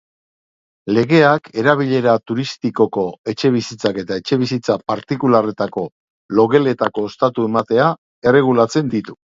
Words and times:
Legeak 0.97 1.49
erabilera 1.63 2.15
turistikoko 2.31 3.05
etxebizitzak 3.35 4.01
eta 4.05 4.19
etxebizitza 4.23 4.81
partikularretako 4.95 5.87
logeletako 6.41 7.09
ostatu 7.13 7.51
ematea 7.53 7.97
erregulatzen 8.33 8.97
ditu. 8.99 9.23